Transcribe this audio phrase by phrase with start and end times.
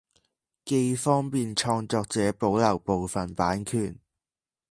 [0.65, 3.99] 既方便創作者保留部份版權